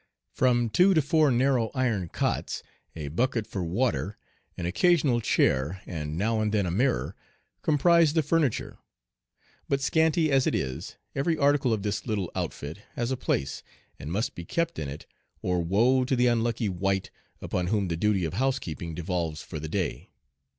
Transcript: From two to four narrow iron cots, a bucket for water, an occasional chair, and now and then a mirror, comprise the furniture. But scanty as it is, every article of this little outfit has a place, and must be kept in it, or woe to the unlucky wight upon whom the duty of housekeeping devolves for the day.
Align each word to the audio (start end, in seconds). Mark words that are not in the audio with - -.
From 0.33 0.71
two 0.71 0.95
to 0.95 1.01
four 1.03 1.29
narrow 1.29 1.69
iron 1.75 2.09
cots, 2.09 2.63
a 2.95 3.09
bucket 3.09 3.45
for 3.45 3.63
water, 3.63 4.17
an 4.57 4.65
occasional 4.65 5.21
chair, 5.21 5.83
and 5.85 6.17
now 6.17 6.41
and 6.41 6.51
then 6.51 6.65
a 6.65 6.71
mirror, 6.71 7.15
comprise 7.61 8.13
the 8.13 8.23
furniture. 8.23 8.79
But 9.69 9.79
scanty 9.79 10.31
as 10.31 10.47
it 10.47 10.55
is, 10.55 10.97
every 11.13 11.37
article 11.37 11.71
of 11.71 11.83
this 11.83 12.07
little 12.07 12.31
outfit 12.33 12.79
has 12.95 13.11
a 13.11 13.15
place, 13.15 13.61
and 13.99 14.11
must 14.11 14.33
be 14.33 14.43
kept 14.43 14.79
in 14.79 14.87
it, 14.89 15.05
or 15.43 15.61
woe 15.63 16.03
to 16.05 16.15
the 16.15 16.25
unlucky 16.25 16.67
wight 16.67 17.11
upon 17.39 17.67
whom 17.67 17.87
the 17.87 17.95
duty 17.95 18.25
of 18.25 18.33
housekeeping 18.33 18.95
devolves 18.95 19.43
for 19.43 19.59
the 19.59 19.69
day. 19.69 20.09